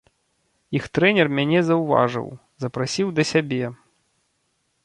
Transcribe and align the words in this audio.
Іх 0.79 0.87
трэнер 0.97 1.27
мяне 1.41 1.59
заўважыў, 1.69 2.27
запрасіў 2.65 3.07
да 3.21 3.29
сябе. 3.33 3.63